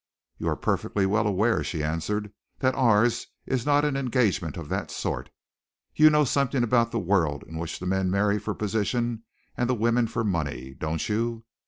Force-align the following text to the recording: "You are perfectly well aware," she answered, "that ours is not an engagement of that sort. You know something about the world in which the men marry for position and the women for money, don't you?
"You 0.39 0.47
are 0.47 0.55
perfectly 0.55 1.05
well 1.05 1.27
aware," 1.27 1.63
she 1.63 1.83
answered, 1.83 2.33
"that 2.57 2.73
ours 2.73 3.27
is 3.45 3.67
not 3.67 3.85
an 3.85 3.95
engagement 3.95 4.57
of 4.57 4.67
that 4.69 4.89
sort. 4.89 5.29
You 5.93 6.09
know 6.09 6.23
something 6.23 6.63
about 6.63 6.89
the 6.91 6.97
world 6.97 7.43
in 7.43 7.59
which 7.59 7.77
the 7.79 7.85
men 7.85 8.09
marry 8.09 8.39
for 8.39 8.55
position 8.55 9.21
and 9.55 9.69
the 9.69 9.75
women 9.75 10.07
for 10.07 10.23
money, 10.23 10.73
don't 10.73 11.07
you? 11.07 11.43